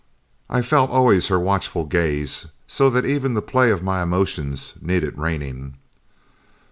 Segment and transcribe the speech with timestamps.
[0.49, 5.15] I felt always her watchful gaze, so that even the play of my emotions needed
[5.15, 5.75] reining.